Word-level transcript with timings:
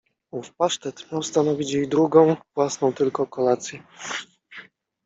Ów 0.31 0.53
pasztet 0.55 1.11
miał 1.11 1.23
stanowić 1.23 1.71
jej 1.73 1.87
drugą— 1.87 2.35
własną 2.55 2.93
tylko 2.93 3.27
kolację! 3.27 3.83